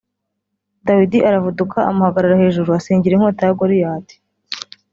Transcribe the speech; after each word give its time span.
Dawidi 0.87 1.19
aravuduka 1.29 1.77
amuhagarara 1.89 2.41
hejuru 2.43 2.69
asingira 2.77 3.13
inkota 3.15 3.41
ya 3.45 3.55
Goliyati 3.59 4.15